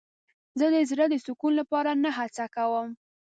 [0.59, 2.89] زه د زړه د سکون لپاره نه هڅه کوم.